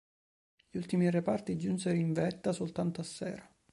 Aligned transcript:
Gli 0.71 0.77
ultimi 0.77 1.11
reparti 1.11 1.55
giunsero 1.59 1.95
in 1.95 2.11
vetta 2.11 2.53
soltanto 2.53 3.01
a 3.01 3.03
sera. 3.03 3.55